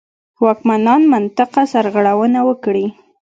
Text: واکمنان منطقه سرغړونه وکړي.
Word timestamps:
واکمنان 0.43 1.01
منطقه 1.13 1.61
سرغړونه 1.73 2.39
وکړي. 2.49 2.85